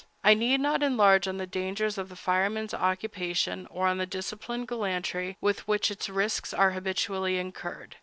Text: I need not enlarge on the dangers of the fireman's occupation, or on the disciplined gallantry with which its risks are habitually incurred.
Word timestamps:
I 0.23 0.33
need 0.33 0.61
not 0.61 0.81
enlarge 0.81 1.27
on 1.27 1.37
the 1.37 1.45
dangers 1.45 1.99
of 1.99 2.09
the 2.09 2.15
fireman's 2.15 2.73
occupation, 2.73 3.67
or 3.69 3.85
on 3.87 3.99
the 3.99 4.07
disciplined 4.07 4.67
gallantry 4.67 5.37
with 5.39 5.67
which 5.67 5.91
its 5.91 6.09
risks 6.09 6.55
are 6.55 6.71
habitually 6.71 7.37
incurred. 7.37 7.97